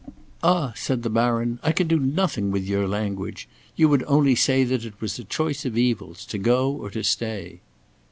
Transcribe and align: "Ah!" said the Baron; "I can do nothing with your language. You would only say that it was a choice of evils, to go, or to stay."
"Ah!" 0.41 0.73
said 0.75 1.03
the 1.03 1.11
Baron; 1.11 1.59
"I 1.61 1.71
can 1.71 1.87
do 1.87 1.99
nothing 1.99 2.49
with 2.49 2.63
your 2.65 2.87
language. 2.87 3.47
You 3.75 3.87
would 3.89 4.03
only 4.07 4.33
say 4.33 4.63
that 4.63 4.83
it 4.83 4.99
was 4.99 5.19
a 5.19 5.23
choice 5.23 5.63
of 5.63 5.77
evils, 5.77 6.25
to 6.25 6.39
go, 6.39 6.71
or 6.71 6.89
to 6.89 7.03
stay." 7.03 7.59